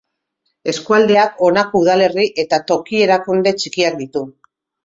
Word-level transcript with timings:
Eskualdeak 0.71 1.43
honako 1.49 1.83
udalerri 1.85 2.25
eta 2.47 2.61
toki-erakunde 2.73 3.55
txikiak 3.63 4.01
ditu. 4.05 4.27